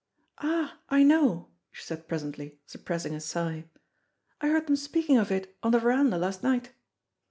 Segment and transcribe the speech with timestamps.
[0.39, 0.79] "Ah!
[0.89, 3.65] I know," she said presently, suppressing a sigh.
[4.41, 6.71] "I heard them speaking of it on the verandah last night."